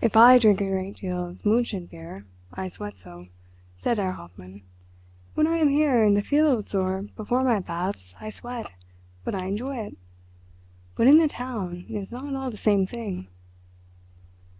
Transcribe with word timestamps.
"If 0.00 0.16
I 0.16 0.38
drink 0.38 0.60
a 0.60 0.68
great 0.68 0.98
deal 0.98 1.26
of 1.30 1.42
München 1.42 1.90
beer 1.90 2.24
I 2.54 2.68
sweat 2.68 3.00
so," 3.00 3.26
said 3.76 3.98
Herr 3.98 4.12
Hoffmann. 4.12 4.62
"When 5.34 5.48
I 5.48 5.56
am 5.56 5.70
here, 5.70 6.04
in 6.04 6.14
the 6.14 6.22
fields 6.22 6.72
or 6.72 7.02
before 7.16 7.42
my 7.42 7.58
baths, 7.58 8.14
I 8.20 8.30
sweat, 8.30 8.70
but 9.24 9.34
I 9.34 9.46
enjoy 9.46 9.76
it; 9.86 9.96
but 10.94 11.08
in 11.08 11.18
the 11.18 11.26
town 11.26 11.84
it 11.88 11.96
is 11.96 12.12
not 12.12 12.28
at 12.28 12.36
all 12.36 12.52
the 12.52 12.56
same 12.56 12.86
thing." 12.86 13.26